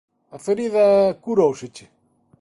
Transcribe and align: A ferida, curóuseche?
A 0.35 0.37
ferida, 0.45 0.85
curóuseche? 1.23 1.85